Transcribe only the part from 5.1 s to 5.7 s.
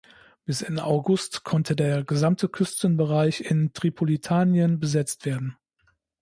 werden.